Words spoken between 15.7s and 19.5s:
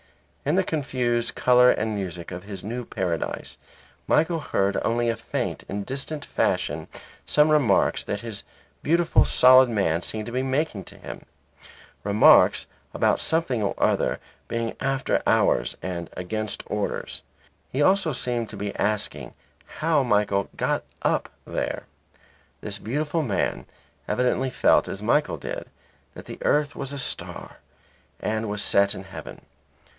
and against orders. He also seemed to be asking